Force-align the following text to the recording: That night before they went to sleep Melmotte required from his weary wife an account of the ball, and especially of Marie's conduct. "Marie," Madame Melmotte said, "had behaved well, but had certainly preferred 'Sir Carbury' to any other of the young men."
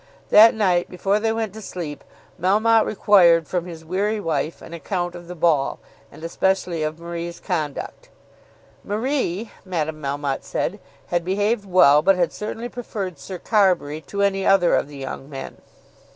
That 0.29 0.55
night 0.55 0.89
before 0.89 1.19
they 1.19 1.31
went 1.31 1.53
to 1.53 1.61
sleep 1.61 2.03
Melmotte 2.41 2.87
required 2.87 3.47
from 3.47 3.67
his 3.67 3.85
weary 3.85 4.19
wife 4.19 4.59
an 4.59 4.73
account 4.73 5.13
of 5.13 5.27
the 5.27 5.35
ball, 5.35 5.77
and 6.11 6.23
especially 6.23 6.81
of 6.81 6.97
Marie's 6.99 7.39
conduct. 7.39 8.09
"Marie," 8.83 9.51
Madame 9.63 10.01
Melmotte 10.01 10.43
said, 10.43 10.79
"had 11.09 11.23
behaved 11.23 11.65
well, 11.65 12.01
but 12.01 12.15
had 12.15 12.33
certainly 12.33 12.67
preferred 12.67 13.19
'Sir 13.19 13.37
Carbury' 13.37 14.01
to 14.07 14.23
any 14.23 14.43
other 14.43 14.73
of 14.73 14.87
the 14.87 14.97
young 14.97 15.29
men." 15.29 15.57